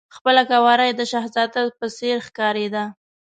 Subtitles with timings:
[0.15, 2.83] خپله قواره یې د شهزاده په څېر ښکارېده.